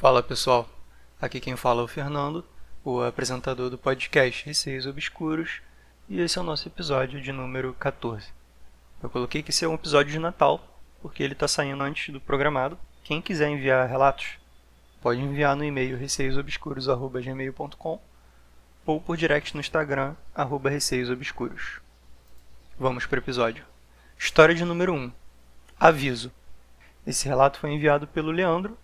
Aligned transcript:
Fala 0.00 0.22
pessoal, 0.22 0.66
aqui 1.20 1.38
quem 1.38 1.56
fala 1.56 1.82
é 1.82 1.84
o 1.84 1.86
Fernando, 1.86 2.42
o 2.82 3.02
apresentador 3.02 3.68
do 3.68 3.76
podcast 3.76 4.46
Receios 4.46 4.86
Obscuros, 4.86 5.60
e 6.08 6.22
esse 6.22 6.38
é 6.38 6.40
o 6.40 6.44
nosso 6.44 6.66
episódio 6.66 7.20
de 7.20 7.30
número 7.30 7.74
14. 7.74 8.28
Eu 9.02 9.10
coloquei 9.10 9.42
que 9.42 9.50
esse 9.50 9.62
é 9.62 9.68
um 9.68 9.74
episódio 9.74 10.10
de 10.10 10.18
Natal, 10.18 10.66
porque 11.02 11.22
ele 11.22 11.34
está 11.34 11.46
saindo 11.46 11.82
antes 11.82 12.14
do 12.14 12.18
programado. 12.18 12.78
Quem 13.04 13.20
quiser 13.20 13.50
enviar 13.50 13.86
relatos, 13.86 14.38
pode 15.02 15.20
enviar 15.20 15.54
no 15.54 15.64
e-mail 15.64 15.98
receiosobscuros.gmail.com 15.98 18.00
ou 18.86 19.00
por 19.02 19.18
direct 19.18 19.54
no 19.54 19.60
Instagram, 19.60 20.14
arroba 20.34 20.70
receiosobscuros. 20.70 21.78
Vamos 22.78 23.04
para 23.04 23.18
o 23.18 23.22
episódio. 23.22 23.66
História 24.18 24.54
de 24.54 24.64
número 24.64 24.94
1. 24.94 25.12
Aviso. 25.78 26.32
Esse 27.06 27.28
relato 27.28 27.58
foi 27.58 27.72
enviado 27.72 28.06
pelo 28.06 28.30
Leandro 28.30 28.78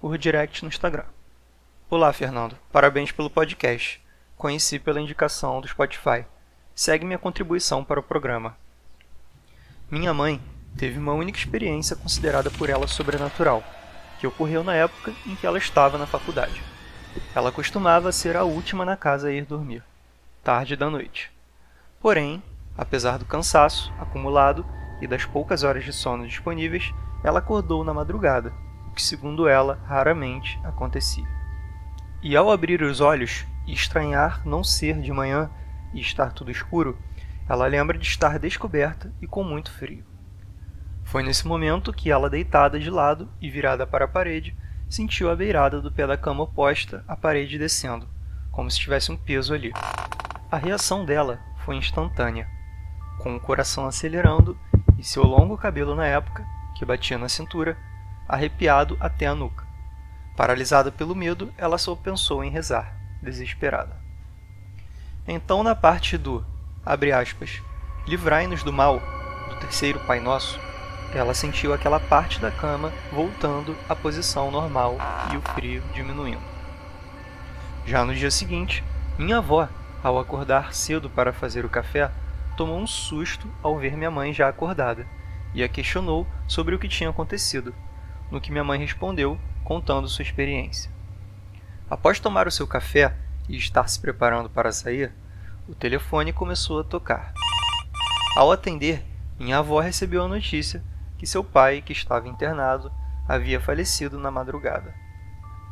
por 0.00 0.16
direct 0.16 0.62
no 0.62 0.68
Instagram. 0.68 1.04
Olá, 1.90 2.12
Fernando. 2.12 2.56
Parabéns 2.70 3.10
pelo 3.10 3.28
podcast. 3.28 4.00
Conheci 4.36 4.78
pela 4.78 5.00
indicação 5.00 5.60
do 5.60 5.66
Spotify. 5.66 6.24
Segue 6.72 7.04
minha 7.04 7.18
contribuição 7.18 7.82
para 7.82 7.98
o 7.98 8.02
programa. 8.02 8.56
Minha 9.90 10.14
mãe 10.14 10.40
teve 10.76 10.98
uma 10.98 11.14
única 11.14 11.38
experiência 11.38 11.96
considerada 11.96 12.48
por 12.48 12.70
ela 12.70 12.86
sobrenatural, 12.86 13.64
que 14.20 14.26
ocorreu 14.26 14.62
na 14.62 14.74
época 14.74 15.12
em 15.26 15.34
que 15.34 15.44
ela 15.44 15.58
estava 15.58 15.98
na 15.98 16.06
faculdade. 16.06 16.62
Ela 17.34 17.50
costumava 17.50 18.12
ser 18.12 18.36
a 18.36 18.44
última 18.44 18.84
na 18.84 18.96
casa 18.96 19.28
a 19.28 19.32
ir 19.32 19.44
dormir, 19.44 19.82
tarde 20.44 20.76
da 20.76 20.88
noite. 20.88 21.32
Porém, 22.00 22.40
apesar 22.76 23.18
do 23.18 23.24
cansaço 23.24 23.92
acumulado 23.98 24.64
e 25.00 25.08
das 25.08 25.24
poucas 25.24 25.64
horas 25.64 25.84
de 25.84 25.92
sono 25.92 26.28
disponíveis, 26.28 26.92
ela 27.24 27.40
acordou 27.40 27.82
na 27.82 27.92
madrugada, 27.92 28.52
que, 28.98 29.02
segundo 29.04 29.46
ela, 29.46 29.78
raramente 29.86 30.60
acontecia. 30.64 31.24
E 32.20 32.36
ao 32.36 32.50
abrir 32.50 32.82
os 32.82 33.00
olhos 33.00 33.46
e 33.64 33.72
estranhar 33.72 34.42
não 34.44 34.64
ser 34.64 35.00
de 35.00 35.12
manhã 35.12 35.48
e 35.94 36.00
estar 36.00 36.32
tudo 36.32 36.50
escuro, 36.50 36.98
ela 37.48 37.68
lembra 37.68 37.96
de 37.96 38.04
estar 38.04 38.40
descoberta 38.40 39.12
e 39.22 39.26
com 39.28 39.44
muito 39.44 39.70
frio. 39.70 40.04
Foi 41.04 41.22
nesse 41.22 41.46
momento 41.46 41.92
que 41.92 42.10
ela, 42.10 42.28
deitada 42.28 42.76
de 42.76 42.90
lado 42.90 43.30
e 43.40 43.48
virada 43.48 43.86
para 43.86 44.06
a 44.06 44.08
parede, 44.08 44.56
sentiu 44.90 45.30
a 45.30 45.36
beirada 45.36 45.80
do 45.80 45.92
pé 45.92 46.04
da 46.04 46.16
cama 46.16 46.42
oposta 46.42 47.04
à 47.06 47.16
parede 47.16 47.56
descendo, 47.56 48.08
como 48.50 48.68
se 48.68 48.80
tivesse 48.80 49.12
um 49.12 49.16
peso 49.16 49.54
ali. 49.54 49.72
A 50.50 50.56
reação 50.56 51.04
dela 51.04 51.38
foi 51.64 51.76
instantânea, 51.76 52.48
com 53.20 53.36
o 53.36 53.40
coração 53.40 53.86
acelerando 53.86 54.58
e 54.98 55.04
seu 55.04 55.22
longo 55.22 55.56
cabelo 55.56 55.94
na 55.94 56.04
época, 56.04 56.44
que 56.74 56.84
batia 56.84 57.16
na 57.16 57.28
cintura, 57.28 57.78
arrepiado 58.28 58.96
até 59.00 59.26
a 59.26 59.34
nuca. 59.34 59.66
Paralisada 60.36 60.92
pelo 60.92 61.16
medo, 61.16 61.52
ela 61.56 61.78
só 61.78 61.96
pensou 61.96 62.44
em 62.44 62.50
rezar, 62.50 62.94
desesperada. 63.22 63.96
Então, 65.26 65.62
na 65.62 65.74
parte 65.74 66.16
do, 66.16 66.44
abre 66.84 67.12
aspas, 67.12 67.62
livrai-nos 68.06 68.62
do 68.62 68.72
mal, 68.72 69.00
do 69.48 69.56
terceiro 69.56 69.98
Pai 70.00 70.20
Nosso, 70.20 70.60
ela 71.12 71.34
sentiu 71.34 71.72
aquela 71.72 71.98
parte 71.98 72.38
da 72.38 72.50
cama 72.50 72.92
voltando 73.10 73.76
à 73.88 73.96
posição 73.96 74.50
normal 74.50 74.96
e 75.32 75.36
o 75.36 75.40
frio 75.40 75.82
diminuindo. 75.94 76.42
Já 77.86 78.04
no 78.04 78.14
dia 78.14 78.30
seguinte, 78.30 78.84
minha 79.18 79.38
avó, 79.38 79.68
ao 80.02 80.18
acordar 80.18 80.74
cedo 80.74 81.08
para 81.08 81.32
fazer 81.32 81.64
o 81.64 81.70
café, 81.70 82.10
tomou 82.56 82.78
um 82.78 82.86
susto 82.86 83.48
ao 83.62 83.78
ver 83.78 83.96
minha 83.96 84.10
mãe 84.10 84.32
já 84.32 84.48
acordada 84.48 85.06
e 85.54 85.62
a 85.62 85.68
questionou 85.68 86.26
sobre 86.46 86.74
o 86.74 86.78
que 86.78 86.88
tinha 86.88 87.08
acontecido, 87.08 87.74
no 88.30 88.40
que 88.40 88.50
minha 88.50 88.64
mãe 88.64 88.78
respondeu, 88.78 89.38
contando 89.64 90.08
sua 90.08 90.22
experiência. 90.22 90.90
Após 91.90 92.20
tomar 92.20 92.46
o 92.46 92.50
seu 92.50 92.66
café 92.66 93.14
e 93.48 93.56
estar 93.56 93.88
se 93.88 94.00
preparando 94.00 94.50
para 94.50 94.72
sair, 94.72 95.12
o 95.68 95.74
telefone 95.74 96.32
começou 96.32 96.80
a 96.80 96.84
tocar. 96.84 97.32
Ao 98.36 98.52
atender, 98.52 99.04
minha 99.38 99.58
avó 99.58 99.80
recebeu 99.80 100.24
a 100.24 100.28
notícia 100.28 100.82
que 101.16 101.26
seu 101.26 101.42
pai, 101.42 101.82
que 101.82 101.92
estava 101.92 102.28
internado, 102.28 102.92
havia 103.26 103.60
falecido 103.60 104.18
na 104.18 104.30
madrugada. 104.30 104.94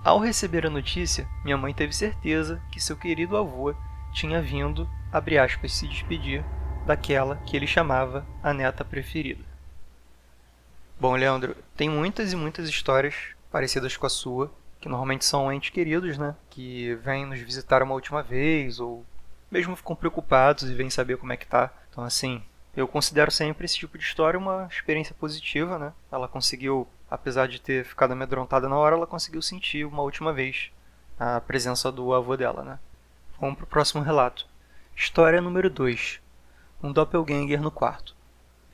Ao 0.04 0.18
receber 0.18 0.66
a 0.66 0.70
notícia, 0.70 1.26
minha 1.44 1.56
mãe 1.56 1.74
teve 1.74 1.92
certeza 1.92 2.62
que 2.70 2.80
seu 2.80 2.96
querido 2.96 3.36
avô 3.36 3.74
tinha 4.12 4.40
vindo, 4.40 4.88
abre 5.12 5.38
aspas, 5.38 5.72
se 5.72 5.88
despedir 5.88 6.44
daquela 6.86 7.36
que 7.44 7.56
ele 7.56 7.66
chamava 7.66 8.26
a 8.42 8.52
neta 8.52 8.84
preferida. 8.84 9.55
Bom, 10.98 11.14
Leandro, 11.14 11.54
tem 11.76 11.90
muitas 11.90 12.32
e 12.32 12.36
muitas 12.36 12.68
histórias 12.68 13.14
parecidas 13.50 13.96
com 13.96 14.06
a 14.06 14.10
sua, 14.10 14.50
que 14.80 14.88
normalmente 14.88 15.26
são 15.26 15.52
entes 15.52 15.68
queridos, 15.68 16.16
né? 16.16 16.34
Que 16.48 16.94
vêm 16.96 17.26
nos 17.26 17.38
visitar 17.40 17.82
uma 17.82 17.94
última 17.94 18.22
vez, 18.22 18.80
ou 18.80 19.04
mesmo 19.50 19.76
ficam 19.76 19.94
preocupados 19.94 20.70
e 20.70 20.74
vêm 20.74 20.88
saber 20.88 21.18
como 21.18 21.32
é 21.32 21.36
que 21.36 21.46
tá. 21.46 21.70
Então, 21.90 22.02
assim, 22.02 22.42
eu 22.74 22.88
considero 22.88 23.30
sempre 23.30 23.66
esse 23.66 23.76
tipo 23.76 23.98
de 23.98 24.04
história 24.04 24.38
uma 24.38 24.68
experiência 24.70 25.14
positiva, 25.14 25.78
né? 25.78 25.92
Ela 26.10 26.26
conseguiu, 26.26 26.88
apesar 27.10 27.46
de 27.46 27.60
ter 27.60 27.84
ficado 27.84 28.12
amedrontada 28.12 28.66
na 28.66 28.76
hora, 28.76 28.96
ela 28.96 29.06
conseguiu 29.06 29.42
sentir 29.42 29.84
uma 29.84 30.02
última 30.02 30.32
vez 30.32 30.70
a 31.18 31.40
presença 31.42 31.92
do 31.92 32.14
avô 32.14 32.38
dela, 32.38 32.64
né? 32.64 32.78
Vamos 33.38 33.56
pro 33.58 33.66
próximo 33.66 34.02
relato. 34.02 34.46
História 34.94 35.42
número 35.42 35.68
2 35.68 36.20
um 36.82 36.92
doppelganger 36.92 37.60
no 37.60 37.70
quarto. 37.70 38.14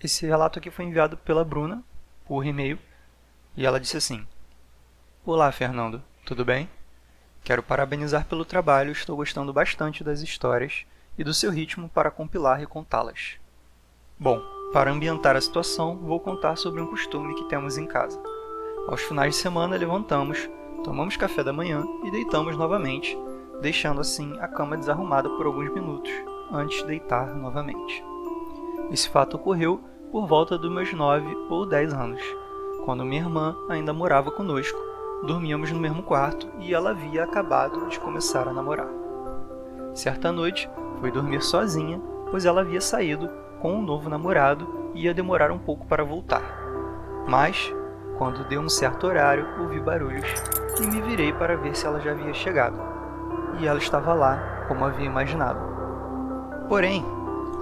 Esse 0.02 0.26
relato 0.26 0.58
aqui 0.58 0.70
foi 0.70 0.84
enviado 0.84 1.16
pela 1.16 1.44
Bruna 1.44 1.82
por 2.32 2.46
e-mail 2.46 2.78
e 3.54 3.66
ela 3.66 3.78
disse 3.78 3.98
assim: 3.98 4.26
Olá, 5.22 5.52
Fernando, 5.52 6.02
tudo 6.24 6.46
bem? 6.46 6.66
Quero 7.44 7.62
parabenizar 7.62 8.24
pelo 8.24 8.42
trabalho, 8.42 8.90
estou 8.90 9.14
gostando 9.14 9.52
bastante 9.52 10.02
das 10.02 10.22
histórias 10.22 10.86
e 11.18 11.22
do 11.22 11.34
seu 11.34 11.50
ritmo 11.50 11.90
para 11.90 12.10
compilar 12.10 12.62
e 12.62 12.66
contá-las. 12.66 13.36
Bom, 14.18 14.40
para 14.72 14.90
ambientar 14.90 15.36
a 15.36 15.42
situação, 15.42 15.98
vou 15.98 16.18
contar 16.20 16.56
sobre 16.56 16.80
um 16.80 16.86
costume 16.86 17.34
que 17.34 17.50
temos 17.50 17.76
em 17.76 17.84
casa. 17.84 18.18
Aos 18.88 19.02
finais 19.02 19.34
de 19.34 19.40
semana 19.42 19.76
levantamos, 19.76 20.48
tomamos 20.82 21.18
café 21.18 21.44
da 21.44 21.52
manhã 21.52 21.84
e 22.02 22.10
deitamos 22.10 22.56
novamente, 22.56 23.14
deixando 23.60 24.00
assim 24.00 24.40
a 24.40 24.48
cama 24.48 24.78
desarrumada 24.78 25.28
por 25.28 25.44
alguns 25.44 25.70
minutos, 25.70 26.10
antes 26.50 26.78
de 26.78 26.86
deitar 26.86 27.26
novamente. 27.36 28.02
Esse 28.90 29.06
fato 29.10 29.36
ocorreu 29.36 29.84
por 30.12 30.26
volta 30.26 30.58
dos 30.58 30.70
meus 30.70 30.92
9 30.92 31.34
ou 31.48 31.64
10 31.64 31.94
anos, 31.94 32.20
quando 32.84 33.02
minha 33.02 33.22
irmã 33.22 33.56
ainda 33.66 33.94
morava 33.94 34.30
conosco, 34.30 34.78
dormíamos 35.26 35.72
no 35.72 35.80
mesmo 35.80 36.02
quarto 36.02 36.46
e 36.60 36.74
ela 36.74 36.90
havia 36.90 37.24
acabado 37.24 37.88
de 37.88 37.98
começar 37.98 38.46
a 38.46 38.52
namorar. 38.52 38.88
Certa 39.94 40.30
noite, 40.30 40.68
fui 41.00 41.10
dormir 41.10 41.42
sozinha, 41.42 41.98
pois 42.30 42.44
ela 42.44 42.60
havia 42.60 42.80
saído 42.80 43.30
com 43.58 43.72
um 43.72 43.82
novo 43.82 44.10
namorado 44.10 44.90
e 44.92 45.04
ia 45.04 45.14
demorar 45.14 45.50
um 45.50 45.58
pouco 45.58 45.86
para 45.86 46.04
voltar. 46.04 46.42
Mas, 47.26 47.74
quando 48.18 48.46
deu 48.46 48.60
um 48.60 48.68
certo 48.68 49.06
horário, 49.06 49.46
ouvi 49.62 49.80
barulhos 49.80 50.28
e 50.78 50.86
me 50.88 51.00
virei 51.00 51.32
para 51.32 51.56
ver 51.56 51.74
se 51.74 51.86
ela 51.86 52.00
já 52.00 52.10
havia 52.10 52.34
chegado. 52.34 52.78
E 53.58 53.66
ela 53.66 53.78
estava 53.78 54.12
lá, 54.12 54.66
como 54.68 54.84
havia 54.84 55.06
imaginado. 55.06 55.60
Porém, 56.68 57.02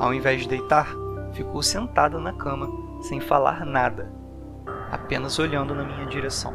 ao 0.01 0.13
invés 0.13 0.43
de 0.43 0.49
deitar, 0.49 0.89
ficou 1.33 1.63
sentada 1.63 2.19
na 2.19 2.33
cama, 2.33 2.69
sem 3.03 3.21
falar 3.21 3.65
nada, 3.65 4.11
apenas 4.91 5.39
olhando 5.39 5.75
na 5.75 5.85
minha 5.85 6.07
direção. 6.07 6.55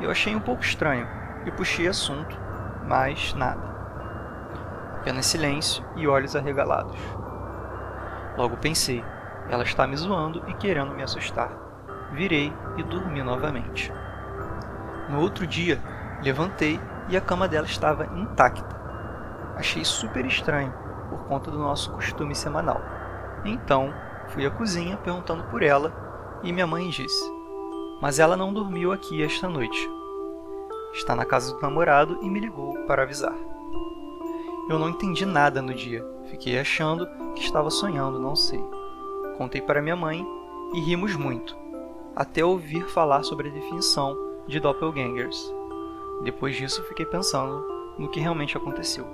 Eu 0.00 0.10
achei 0.10 0.34
um 0.34 0.40
pouco 0.40 0.62
estranho 0.62 1.06
e 1.46 1.50
puxei 1.50 1.86
assunto, 1.86 2.38
mas 2.86 3.34
nada. 3.34 3.62
Apenas 4.96 5.26
silêncio 5.26 5.84
e 5.96 6.06
olhos 6.06 6.36
arregalados. 6.36 6.98
Logo 8.36 8.56
pensei, 8.56 9.04
ela 9.48 9.62
está 9.62 9.86
me 9.86 9.96
zoando 9.96 10.42
e 10.48 10.54
querendo 10.54 10.94
me 10.94 11.02
assustar. 11.02 11.50
Virei 12.12 12.52
e 12.76 12.82
dormi 12.82 13.22
novamente. 13.22 13.92
No 15.08 15.20
outro 15.20 15.46
dia, 15.46 15.80
levantei 16.22 16.80
e 17.08 17.16
a 17.16 17.20
cama 17.20 17.48
dela 17.48 17.66
estava 17.66 18.06
intacta. 18.18 18.80
Achei 19.56 19.84
super 19.84 20.24
estranho 20.24 20.72
por 21.10 21.24
conta 21.24 21.50
do 21.50 21.58
nosso 21.58 21.92
costume 21.92 22.34
semanal. 22.34 22.80
Então, 23.44 23.92
fui 24.28 24.46
à 24.46 24.50
cozinha 24.50 24.96
perguntando 24.96 25.44
por 25.44 25.62
ela 25.62 26.40
e 26.42 26.52
minha 26.52 26.66
mãe 26.66 26.88
disse: 26.88 27.24
Mas 28.00 28.18
ela 28.18 28.36
não 28.36 28.52
dormiu 28.52 28.92
aqui 28.92 29.22
esta 29.22 29.48
noite. 29.48 29.90
Está 30.92 31.16
na 31.16 31.24
casa 31.24 31.54
do 31.54 31.60
namorado 31.60 32.18
e 32.22 32.28
me 32.28 32.38
ligou 32.38 32.74
para 32.86 33.02
avisar. 33.02 33.34
Eu 34.68 34.78
não 34.78 34.88
entendi 34.88 35.26
nada 35.26 35.60
no 35.60 35.74
dia, 35.74 36.06
fiquei 36.26 36.58
achando 36.58 37.06
que 37.34 37.42
estava 37.42 37.70
sonhando, 37.70 38.18
não 38.18 38.36
sei. 38.36 38.62
Contei 39.36 39.60
para 39.60 39.82
minha 39.82 39.96
mãe 39.96 40.24
e 40.72 40.80
rimos 40.80 41.16
muito, 41.16 41.56
até 42.14 42.44
ouvir 42.44 42.84
falar 42.88 43.22
sobre 43.22 43.48
a 43.48 43.52
definição 43.52 44.16
de 44.46 44.60
doppelgangers. 44.60 45.52
Depois 46.22 46.56
disso, 46.56 46.82
fiquei 46.84 47.04
pensando 47.04 47.66
no 47.98 48.08
que 48.08 48.20
realmente 48.20 48.56
aconteceu. 48.56 49.04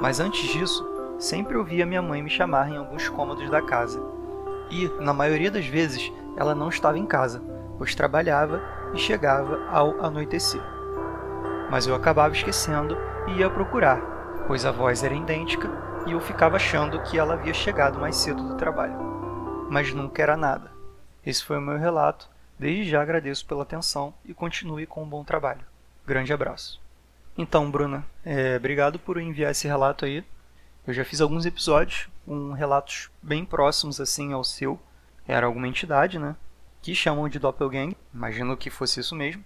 Mas 0.00 0.20
antes 0.20 0.48
disso, 0.50 0.86
sempre 1.18 1.56
ouvia 1.56 1.86
minha 1.86 2.02
mãe 2.02 2.22
me 2.22 2.30
chamar 2.30 2.70
em 2.70 2.76
alguns 2.76 3.08
cômodos 3.08 3.48
da 3.50 3.62
casa. 3.62 4.00
E, 4.70 4.88
na 5.00 5.12
maioria 5.12 5.50
das 5.50 5.66
vezes, 5.66 6.12
ela 6.36 6.54
não 6.54 6.68
estava 6.68 6.98
em 6.98 7.06
casa, 7.06 7.42
pois 7.78 7.94
trabalhava 7.94 8.62
e 8.94 8.98
chegava 8.98 9.66
ao 9.70 10.04
anoitecer. 10.04 10.62
Mas 11.70 11.86
eu 11.86 11.94
acabava 11.94 12.34
esquecendo 12.34 12.96
e 13.28 13.40
ia 13.40 13.50
procurar, 13.50 14.00
pois 14.46 14.64
a 14.64 14.70
voz 14.70 15.02
era 15.02 15.14
idêntica 15.14 15.68
e 16.06 16.12
eu 16.12 16.20
ficava 16.20 16.56
achando 16.56 17.02
que 17.02 17.18
ela 17.18 17.34
havia 17.34 17.54
chegado 17.54 17.98
mais 17.98 18.16
cedo 18.16 18.42
do 18.42 18.56
trabalho. 18.56 18.96
Mas 19.68 19.92
nunca 19.92 20.22
era 20.22 20.36
nada. 20.36 20.70
Esse 21.24 21.44
foi 21.44 21.58
o 21.58 21.60
meu 21.60 21.76
relato. 21.76 22.28
Desde 22.58 22.88
já 22.88 23.02
agradeço 23.02 23.44
pela 23.44 23.64
atenção 23.64 24.14
e 24.24 24.32
continue 24.32 24.86
com 24.86 25.02
um 25.02 25.08
bom 25.08 25.24
trabalho. 25.24 25.62
Grande 26.06 26.32
abraço. 26.32 26.80
Então, 27.36 27.70
Bruna, 27.70 28.04
é, 28.24 28.56
obrigado 28.56 28.98
por 28.98 29.20
enviar 29.20 29.50
esse 29.50 29.66
relato 29.66 30.04
aí. 30.04 30.24
Eu 30.86 30.94
já 30.94 31.04
fiz 31.04 31.20
alguns 31.20 31.44
episódios 31.44 32.08
com 32.24 32.52
relatos 32.52 33.10
bem 33.20 33.44
próximos 33.44 34.00
assim 34.00 34.32
ao 34.32 34.44
seu. 34.44 34.80
Era 35.26 35.46
alguma 35.46 35.66
entidade, 35.66 36.16
né? 36.16 36.36
Que 36.80 36.94
chamam 36.94 37.28
de 37.28 37.40
doppelganger, 37.40 37.96
imagino 38.14 38.56
que 38.56 38.70
fosse 38.70 39.00
isso 39.00 39.16
mesmo, 39.16 39.44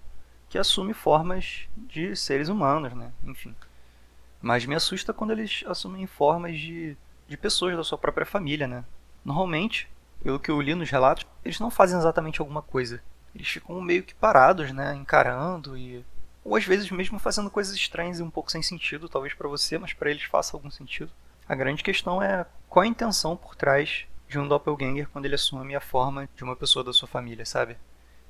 que 0.51 0.59
assume 0.59 0.93
formas 0.93 1.67
de 1.75 2.15
seres 2.15 2.51
humanos, 2.51 2.93
né? 2.93 3.11
Enfim. 3.25 3.57
Mas 4.43 4.67
me 4.67 4.75
assusta 4.75 5.15
quando 5.15 5.31
eles 5.31 5.65
assumem 5.67 6.07
formas 6.07 6.59
de, 6.59 6.95
de 7.27 7.37
pessoas 7.39 7.75
da 7.75 7.85
sua 7.85 7.97
própria 7.97 8.27
família, 8.27 8.69
né? 8.69 8.85
Normalmente, 9.25 9.89
pelo 10.23 10.39
que 10.39 10.51
eu 10.51 10.61
li 10.61 10.75
nos 10.75 10.91
relatos, 10.91 11.27
eles 11.43 11.59
não 11.59 11.71
fazem 11.71 11.99
exatamente 11.99 12.43
alguma 12.43 12.61
coisa. 12.61 13.03
Eles 13.35 13.49
ficam 13.49 13.81
meio 13.81 14.03
que 14.03 14.15
parados, 14.15 14.73
né? 14.73 14.95
Encarando 14.95 15.75
e 15.75 16.05
ou 16.45 16.57
às 16.57 16.65
vezes 16.65 16.91
mesmo 16.91 17.19
fazendo 17.19 17.51
coisas 17.51 17.75
estranhas 17.75 18.19
e 18.19 18.23
um 18.23 18.31
pouco 18.31 18.51
sem 18.51 18.63
sentido, 18.63 19.09
talvez 19.09 19.33
para 19.33 19.49
você, 19.49 19.79
mas 19.79 19.93
para 19.95 20.11
eles 20.11 20.25
faça 20.25 20.55
algum 20.55 20.71
sentido. 20.71 21.11
A 21.50 21.56
grande 21.56 21.82
questão 21.82 22.23
é 22.23 22.47
qual 22.69 22.85
a 22.85 22.87
intenção 22.87 23.37
por 23.37 23.56
trás 23.56 24.06
de 24.29 24.38
um 24.38 24.47
doppelganger 24.47 25.08
quando 25.08 25.25
ele 25.25 25.35
assume 25.35 25.75
a 25.75 25.81
forma 25.81 26.29
de 26.37 26.44
uma 26.44 26.55
pessoa 26.55 26.85
da 26.85 26.93
sua 26.93 27.08
família, 27.08 27.44
sabe? 27.44 27.76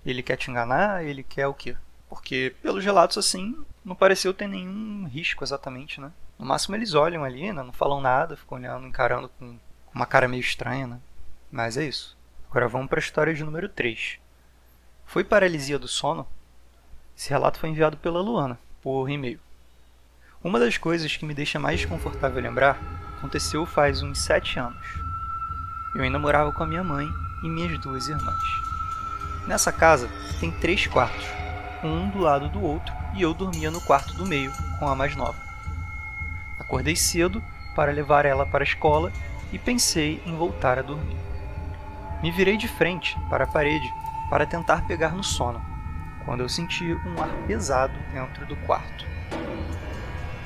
Ele 0.07 0.23
quer 0.23 0.39
te 0.39 0.51
enganar, 0.51 1.05
ele 1.05 1.23
quer 1.23 1.47
o 1.47 1.53
quê? 1.53 1.77
Porque 2.09 2.57
pelos 2.63 2.83
relatos 2.83 3.19
assim, 3.19 3.63
não 3.85 3.95
pareceu 3.95 4.33
ter 4.33 4.49
nenhum 4.49 5.07
risco 5.07 5.45
exatamente, 5.45 6.01
né? 6.01 6.11
No 6.39 6.47
máximo 6.47 6.75
eles 6.77 6.95
olham 6.95 7.23
ali, 7.23 7.53
né? 7.53 7.63
não 7.63 7.75
falam 7.75 8.01
nada, 8.01 8.39
ficam 8.39 8.57
olhando, 8.57 8.87
encarando 8.87 9.29
com 9.39 9.59
uma 9.95 10.07
cara 10.07 10.27
meio 10.27 10.41
estranha, 10.41 10.87
né? 10.87 10.99
Mas 11.53 11.77
é 11.77 11.85
isso. 11.85 12.17
Agora 12.49 12.69
vamos 12.69 12.89
para 12.89 13.01
a 13.01 13.05
história 13.05 13.35
de 13.35 13.45
número 13.45 13.69
3. 13.69 14.19
Foi 15.05 15.25
paralisia 15.25 15.79
do 15.79 15.87
sono? 15.87 16.27
Esse 17.15 17.29
relato 17.29 17.59
foi 17.59 17.69
enviado 17.69 17.99
pela 17.99 18.23
Luana, 18.23 18.59
por 18.81 19.11
e-mail. 19.11 19.39
Uma 20.43 20.59
das 20.59 20.79
coisas 20.79 21.15
que 21.19 21.27
me 21.27 21.35
deixa 21.35 21.59
mais 21.59 21.81
desconfortável 21.81 22.41
lembrar 22.41 23.00
aconteceu 23.21 23.67
faz 23.67 24.03
uns 24.03 24.19
sete 24.19 24.59
anos. 24.59 24.79
Eu 25.95 26.03
ainda 26.03 26.19
morava 26.19 26.51
com 26.51 26.63
a 26.63 26.67
minha 26.67 26.83
mãe 26.83 27.13
e 27.43 27.49
minhas 27.49 27.79
duas 27.79 28.09
irmãs. 28.09 28.43
Nessa 29.47 29.71
casa 29.71 30.09
tem 30.41 30.51
três 30.51 30.87
quartos, 30.87 31.27
um 31.85 32.09
do 32.09 32.19
lado 32.19 32.49
do 32.49 32.63
outro, 32.63 32.93
e 33.15 33.21
eu 33.21 33.35
dormia 33.35 33.71
no 33.71 33.81
quarto 33.81 34.15
do 34.15 34.27
meio 34.27 34.51
com 34.79 34.89
a 34.89 34.95
mais 34.95 35.15
nova. 35.15 35.37
Acordei 36.59 36.97
cedo 36.97 37.43
para 37.77 37.93
levar 37.93 38.25
ela 38.25 38.47
para 38.47 38.63
a 38.63 38.67
escola 38.67 39.13
e 39.53 39.59
pensei 39.59 40.23
em 40.25 40.35
voltar 40.37 40.79
a 40.79 40.83
dormir. 40.83 41.17
Me 42.23 42.31
virei 42.31 42.57
de 42.57 42.69
frente 42.69 43.19
para 43.29 43.45
a 43.45 43.47
parede 43.47 43.89
para 44.31 44.47
tentar 44.47 44.87
pegar 44.87 45.11
no 45.11 45.25
sono, 45.25 45.61
quando 46.25 46.41
eu 46.41 46.49
senti 46.49 46.95
um 46.95 47.21
ar 47.21 47.31
pesado 47.47 47.95
dentro 48.13 48.47
do 48.47 48.57
quarto. 48.57 49.05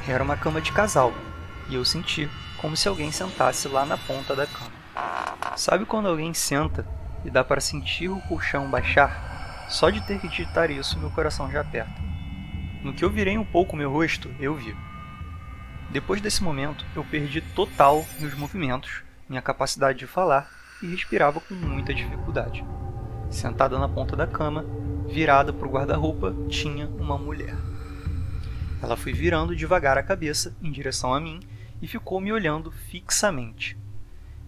Era 0.09 0.25
uma 0.25 0.37
cama 0.37 0.61
de 0.61 0.73
casal, 0.73 1.13
e 1.69 1.75
eu 1.75 1.85
senti 1.85 2.29
como 2.65 2.79
se 2.79 2.89
alguém 2.89 3.13
sentasse 3.13 3.69
lá 3.69 3.85
na 3.85 3.99
ponta 3.99 4.35
da 4.35 4.47
cama. 4.47 4.73
Sabe 5.55 5.85
quando 5.85 6.09
alguém 6.09 6.33
senta 6.33 6.87
e 7.23 7.29
dá 7.31 7.45
para 7.45 7.61
sentir 7.61 8.09
o 8.09 8.19
colchão 8.23 8.71
baixar? 8.71 9.67
Só 9.69 9.91
de 9.91 10.01
ter 10.01 10.19
que 10.19 10.29
digitar 10.29 10.71
isso, 10.71 10.99
meu 10.99 11.11
coração 11.11 11.51
já 11.51 11.61
aperta. 11.61 11.93
No 12.83 12.95
que 12.95 13.05
eu 13.05 13.11
virei 13.11 13.37
um 13.37 13.45
pouco 13.45 13.77
meu 13.77 13.93
rosto, 13.93 14.35
eu 14.41 14.55
vi. 14.55 14.75
Depois 15.91 16.23
desse 16.23 16.43
momento, 16.43 16.87
eu 16.97 17.05
perdi 17.05 17.43
total 17.43 18.03
meus 18.19 18.33
movimentos, 18.33 19.03
minha 19.29 19.43
capacidade 19.43 19.99
de 19.99 20.07
falar 20.07 20.49
e 20.83 20.87
respirava 20.87 21.43
com 21.43 21.53
muita 21.53 21.93
dificuldade. 21.93 22.65
Sentada 23.29 23.79
na 23.79 23.91
ponta 23.91 24.17
da 24.17 24.27
cama, 24.27 24.65
virada 25.07 25.53
para 25.53 25.69
o 25.69 25.71
guarda-roupa, 25.71 26.35
tinha 26.49 26.87
uma 26.87 27.19
mulher. 27.19 27.55
Ela 28.83 28.97
foi 28.97 29.13
virando 29.13 29.55
devagar 29.55 29.99
a 29.99 30.03
cabeça 30.03 30.57
em 30.63 30.73
direção 30.73 31.13
a 31.13 31.21
mim 31.21 31.41
e 31.85 31.87
ficou 31.87 32.19
me 32.19 32.33
olhando 32.33 32.71
fixamente. 32.71 33.77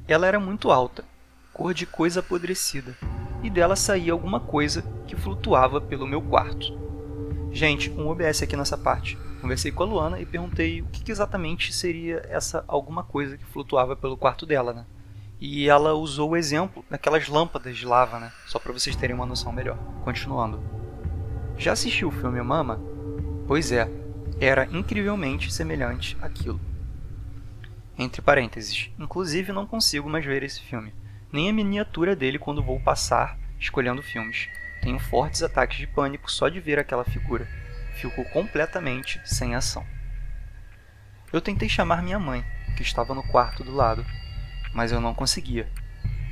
Ela 0.08 0.26
era 0.26 0.40
muito 0.40 0.70
alta, 0.70 1.04
cor 1.52 1.74
de 1.74 1.84
coisa 1.84 2.20
apodrecida, 2.20 2.96
e 3.42 3.50
dela 3.50 3.76
saía 3.76 4.10
alguma 4.10 4.40
coisa 4.40 4.82
que 5.06 5.14
flutuava 5.14 5.78
pelo 5.78 6.06
meu 6.06 6.22
quarto. 6.22 6.80
Gente, 7.52 7.90
um 7.90 8.08
OBS 8.08 8.42
aqui 8.42 8.56
nessa 8.56 8.78
parte. 8.78 9.18
Conversei 9.42 9.70
com 9.70 9.82
a 9.82 9.86
Luana 9.86 10.18
e 10.18 10.24
perguntei 10.24 10.80
o 10.80 10.86
que 10.86 11.12
exatamente 11.12 11.74
seria 11.74 12.26
essa 12.30 12.64
alguma 12.66 13.04
coisa 13.04 13.36
que 13.36 13.44
flutuava 13.44 13.94
pelo 13.94 14.16
quarto 14.16 14.46
dela, 14.46 14.72
né? 14.72 14.86
E 15.38 15.68
ela 15.68 15.92
usou 15.92 16.30
o 16.30 16.36
exemplo 16.38 16.82
daquelas 16.88 17.28
lâmpadas 17.28 17.76
de 17.76 17.84
lava, 17.84 18.18
né? 18.18 18.32
Só 18.46 18.58
para 18.58 18.72
vocês 18.72 18.96
terem 18.96 19.14
uma 19.14 19.26
noção 19.26 19.52
melhor. 19.52 19.76
Continuando. 20.02 20.58
Já 21.58 21.72
assistiu 21.72 22.08
o 22.08 22.12
filme 22.12 22.40
Mama? 22.40 22.80
Pois 23.46 23.72
é, 23.72 23.90
era 24.40 24.66
incrivelmente 24.72 25.52
semelhante 25.52 26.16
àquilo. 26.22 26.58
Entre 27.98 28.20
parênteses, 28.20 28.90
inclusive 28.98 29.52
não 29.52 29.66
consigo 29.66 30.08
mais 30.08 30.24
ver 30.24 30.42
esse 30.42 30.60
filme, 30.60 30.94
nem 31.32 31.48
a 31.48 31.52
miniatura 31.52 32.14
dele 32.14 32.38
quando 32.38 32.62
vou 32.62 32.78
passar 32.80 33.38
escolhendo 33.58 34.02
filmes. 34.02 34.48
Tenho 34.82 34.98
fortes 34.98 35.42
ataques 35.42 35.78
de 35.78 35.86
pânico 35.86 36.30
só 36.30 36.48
de 36.48 36.60
ver 36.60 36.78
aquela 36.78 37.04
figura. 37.04 37.48
Fico 37.94 38.24
completamente 38.26 39.20
sem 39.24 39.54
ação. 39.54 39.84
Eu 41.32 41.40
tentei 41.40 41.68
chamar 41.68 42.02
minha 42.02 42.18
mãe, 42.18 42.44
que 42.76 42.82
estava 42.82 43.14
no 43.14 43.22
quarto 43.22 43.64
do 43.64 43.74
lado, 43.74 44.04
mas 44.74 44.92
eu 44.92 45.00
não 45.00 45.14
conseguia. 45.14 45.68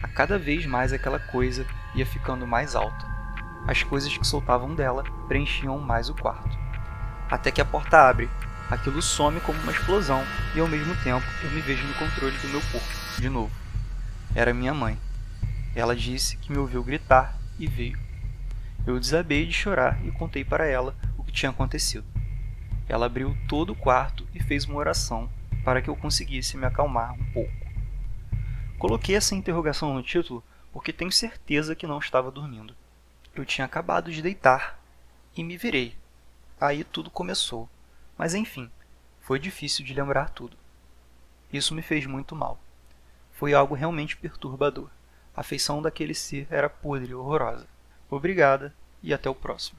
A 0.03 0.09
cada 0.09 0.39
vez 0.39 0.67
mais 0.67 0.93
aquela 0.93 1.19
coisa 1.19 1.67
ia 1.95 2.05
ficando 2.05 2.47
mais 2.47 2.75
alta. 2.75 3.07
As 3.67 3.83
coisas 3.83 4.17
que 4.17 4.27
soltavam 4.27 4.75
dela 4.75 5.03
preenchiam 5.27 5.79
mais 5.79 6.11
o 6.11 6.15
quarto 6.15 6.65
até 7.31 7.51
que 7.51 7.61
a 7.61 7.65
porta 7.65 8.09
abre. 8.09 8.29
Aquilo 8.71 9.03
some 9.03 9.41
como 9.41 9.59
uma 9.61 9.73
explosão 9.73 10.25
e 10.55 10.61
ao 10.61 10.69
mesmo 10.69 10.97
tempo 11.03 11.25
eu 11.43 11.51
me 11.51 11.61
vejo 11.61 11.87
no 11.87 11.95
controle 11.95 12.37
do 12.39 12.49
meu 12.49 12.61
corpo, 12.73 12.87
de 13.19 13.29
novo. 13.29 13.53
Era 14.35 14.55
minha 14.55 14.73
mãe. 14.75 14.99
Ela 15.75 15.95
disse 15.95 16.37
que 16.37 16.51
me 16.51 16.59
ouviu 16.59 16.83
gritar 16.83 17.39
e 17.59 17.67
veio. 17.67 17.99
Eu 18.87 18.99
desabei 18.99 19.47
de 19.47 19.53
chorar 19.53 20.05
e 20.05 20.11
contei 20.11 20.45
para 20.45 20.67
ela 20.67 20.95
o 21.17 21.25
que 21.25 21.33
tinha 21.33 21.51
acontecido. 21.51 22.07
Ela 22.89 23.07
abriu 23.07 23.37
todo 23.49 23.71
o 23.71 23.77
quarto 23.77 24.27
e 24.35 24.43
fez 24.43 24.65
uma 24.65 24.79
oração 24.79 25.31
para 25.65 25.81
que 25.81 25.89
eu 25.89 25.97
conseguisse 25.97 26.57
me 26.57 26.67
acalmar 26.67 27.13
um 27.13 27.25
pouco. 27.33 27.53
Coloquei 28.79 29.17
essa 29.17 29.35
interrogação 29.35 29.95
no 29.95 30.03
título 30.03 30.43
porque 30.73 30.93
tenho 30.93 31.13
certeza 31.13 31.75
que 31.75 31.87
não 31.87 31.99
estava 31.99 32.31
dormindo. 32.31 32.75
Eu 33.35 33.45
tinha 33.45 33.65
acabado 33.65 34.11
de 34.11 34.23
deitar 34.23 34.79
e 35.37 35.43
me 35.43 35.57
virei 35.57 35.97
Aí 36.61 36.85
tudo 36.85 37.11
começou. 37.11 37.69
Mas 38.17 38.35
enfim, 38.35 38.71
foi 39.21 39.39
difícil 39.39 39.85
de 39.85 39.95
lembrar 39.95 40.31
tudo. 40.31 40.57
Isso 41.53 41.75
me 41.75 41.83
fez 41.83 42.07
muito 42.07 42.35
mal. 42.35 42.59
Foi 43.33 43.55
algo 43.55 43.75
realmente 43.75 44.17
perturbador. 44.17 44.89
A 45.37 45.43
feição 45.43 45.83
daquele 45.83 46.15
ser 46.15 46.47
era 46.51 46.69
podre 46.69 47.11
e 47.11 47.15
horrorosa. 47.15 47.67
Obrigada 48.11 48.75
e 49.03 49.13
até 49.13 49.29
o 49.29 49.35
próximo. 49.35 49.79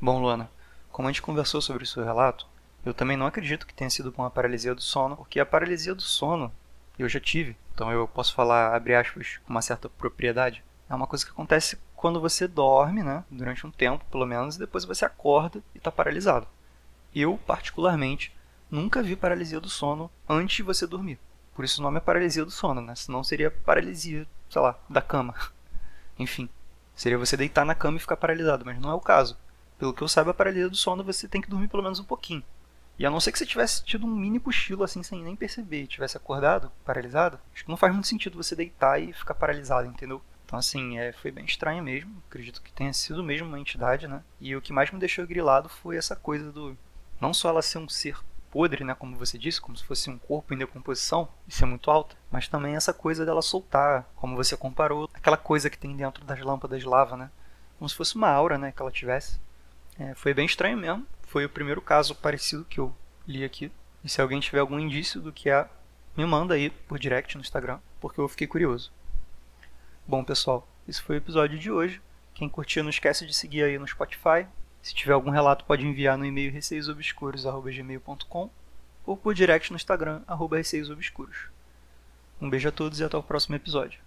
Bom, 0.00 0.20
Luana, 0.20 0.50
como 0.90 1.08
a 1.08 1.12
gente 1.12 1.22
conversou 1.22 1.60
sobre 1.60 1.84
o 1.84 1.86
seu 1.86 2.04
relato, 2.04 2.46
eu 2.84 2.94
também 2.94 3.16
não 3.16 3.26
acredito 3.26 3.66
que 3.66 3.74
tenha 3.74 3.90
sido 3.90 4.12
com 4.12 4.24
a 4.24 4.30
paralisia 4.30 4.74
do 4.74 4.80
sono, 4.80 5.16
porque 5.16 5.40
a 5.40 5.46
paralisia 5.46 5.94
do 5.94 6.02
sono 6.02 6.52
eu 6.98 7.08
já 7.08 7.20
tive, 7.20 7.56
então 7.74 7.90
eu 7.92 8.08
posso 8.08 8.34
falar, 8.34 8.74
abre 8.74 8.94
aspas, 8.94 9.38
com 9.44 9.50
uma 9.50 9.60
certa 9.60 9.88
propriedade. 9.88 10.64
É 10.88 10.94
uma 10.94 11.06
coisa 11.06 11.24
que 11.24 11.30
acontece 11.30 11.78
quando 11.94 12.20
você 12.20 12.46
dorme, 12.46 13.02
né, 13.02 13.24
durante 13.30 13.66
um 13.66 13.70
tempo 13.70 14.04
pelo 14.10 14.24
menos, 14.24 14.56
e 14.56 14.60
depois 14.60 14.84
você 14.84 15.04
acorda 15.04 15.62
e 15.74 15.78
está 15.78 15.90
paralisado. 15.90 16.46
Eu, 17.18 17.38
particularmente, 17.46 18.30
nunca 18.70 19.02
vi 19.02 19.16
paralisia 19.16 19.58
do 19.58 19.70
sono 19.70 20.10
antes 20.28 20.56
de 20.56 20.62
você 20.62 20.86
dormir. 20.86 21.18
Por 21.54 21.64
isso 21.64 21.80
o 21.80 21.82
nome 21.82 21.96
é 21.96 22.00
paralisia 22.00 22.44
do 22.44 22.50
sono, 22.50 22.82
né? 22.82 22.94
Senão 22.94 23.24
seria 23.24 23.50
paralisia, 23.50 24.26
sei 24.50 24.60
lá, 24.60 24.78
da 24.86 25.00
cama. 25.00 25.34
Enfim, 26.18 26.46
seria 26.94 27.16
você 27.16 27.34
deitar 27.34 27.64
na 27.64 27.74
cama 27.74 27.96
e 27.96 28.00
ficar 28.00 28.18
paralisado, 28.18 28.66
mas 28.66 28.78
não 28.78 28.90
é 28.90 28.94
o 28.94 29.00
caso. 29.00 29.34
Pelo 29.78 29.94
que 29.94 30.02
eu 30.02 30.08
saiba, 30.08 30.32
a 30.32 30.34
paralisia 30.34 30.68
do 30.68 30.76
sono 30.76 31.02
você 31.02 31.26
tem 31.26 31.40
que 31.40 31.48
dormir 31.48 31.68
pelo 31.68 31.82
menos 31.82 31.98
um 31.98 32.04
pouquinho. 32.04 32.44
E 32.98 33.06
a 33.06 33.10
não 33.10 33.18
ser 33.18 33.32
que 33.32 33.38
você 33.38 33.46
tivesse 33.46 33.82
tido 33.82 34.04
um 34.04 34.14
mini 34.14 34.38
cochilo 34.38 34.84
assim 34.84 35.02
sem 35.02 35.22
nem 35.22 35.34
perceber, 35.34 35.84
e 35.84 35.86
tivesse 35.86 36.18
acordado, 36.18 36.70
paralisado, 36.84 37.38
acho 37.54 37.64
que 37.64 37.70
não 37.70 37.78
faz 37.78 37.94
muito 37.94 38.08
sentido 38.08 38.36
você 38.36 38.54
deitar 38.54 39.00
e 39.00 39.14
ficar 39.14 39.34
paralisado, 39.34 39.88
entendeu? 39.88 40.20
Então, 40.44 40.58
assim, 40.58 40.98
é, 40.98 41.12
foi 41.12 41.30
bem 41.30 41.46
estranho 41.46 41.82
mesmo. 41.82 42.22
Acredito 42.28 42.62
que 42.62 42.72
tenha 42.72 42.92
sido 42.92 43.24
mesmo 43.24 43.48
uma 43.48 43.58
entidade, 43.58 44.06
né? 44.06 44.22
E 44.38 44.54
o 44.54 44.60
que 44.60 44.72
mais 44.72 44.90
me 44.90 45.00
deixou 45.00 45.26
grilado 45.26 45.68
foi 45.68 45.96
essa 45.96 46.14
coisa 46.14 46.52
do. 46.52 46.76
Não 47.20 47.32
só 47.34 47.48
ela 47.48 47.62
ser 47.62 47.78
um 47.78 47.88
ser 47.88 48.18
podre, 48.50 48.84
né? 48.84 48.94
Como 48.94 49.16
você 49.16 49.38
disse, 49.38 49.60
como 49.60 49.76
se 49.76 49.84
fosse 49.84 50.08
um 50.10 50.18
corpo 50.18 50.54
em 50.54 50.58
decomposição, 50.58 51.28
e 51.46 51.52
ser 51.52 51.66
muito 51.66 51.90
alta, 51.90 52.16
mas 52.30 52.48
também 52.48 52.76
essa 52.76 52.92
coisa 52.92 53.24
dela 53.24 53.42
soltar, 53.42 54.08
como 54.16 54.36
você 54.36 54.56
comparou, 54.56 55.10
aquela 55.12 55.36
coisa 55.36 55.70
que 55.70 55.78
tem 55.78 55.96
dentro 55.96 56.24
das 56.24 56.40
lâmpadas 56.40 56.80
de 56.80 56.86
lava, 56.86 57.16
né? 57.16 57.30
como 57.78 57.88
se 57.88 57.94
fosse 57.94 58.16
uma 58.16 58.28
aura 58.28 58.58
né, 58.58 58.72
que 58.72 58.80
ela 58.80 58.90
tivesse. 58.90 59.38
É, 59.98 60.14
foi 60.14 60.34
bem 60.34 60.46
estranho 60.46 60.76
mesmo. 60.76 61.06
Foi 61.22 61.44
o 61.44 61.50
primeiro 61.50 61.80
caso 61.80 62.14
parecido 62.14 62.64
que 62.64 62.80
eu 62.80 62.94
li 63.26 63.44
aqui. 63.44 63.70
E 64.02 64.08
se 64.08 64.20
alguém 64.20 64.40
tiver 64.40 64.60
algum 64.60 64.78
indício 64.78 65.20
do 65.20 65.32
que 65.32 65.50
é, 65.50 65.68
me 66.16 66.24
manda 66.24 66.54
aí 66.54 66.70
por 66.70 66.98
direct 66.98 67.36
no 67.36 67.40
Instagram, 67.40 67.78
porque 68.00 68.20
eu 68.20 68.28
fiquei 68.28 68.46
curioso. 68.46 68.92
Bom, 70.06 70.22
pessoal, 70.22 70.66
esse 70.88 71.02
foi 71.02 71.16
o 71.16 71.18
episódio 71.18 71.58
de 71.58 71.70
hoje. 71.70 72.00
Quem 72.34 72.48
curtiu, 72.48 72.82
não 72.82 72.90
esquece 72.90 73.26
de 73.26 73.34
seguir 73.34 73.64
aí 73.64 73.78
no 73.78 73.88
Spotify. 73.88 74.46
Se 74.86 74.94
tiver 74.94 75.14
algum 75.14 75.30
relato, 75.30 75.64
pode 75.64 75.84
enviar 75.84 76.16
no 76.16 76.24
e-mail 76.24 76.52
receiosobscuros.gmail.com 76.52 78.48
ou 79.04 79.16
por 79.16 79.34
direct 79.34 79.72
no 79.72 79.76
Instagram, 79.76 80.22
arroba 80.28 80.58
receiosobscuros. 80.58 81.48
Um 82.40 82.48
beijo 82.48 82.68
a 82.68 82.72
todos 82.72 83.00
e 83.00 83.04
até 83.04 83.16
o 83.16 83.22
próximo 83.22 83.56
episódio. 83.56 83.98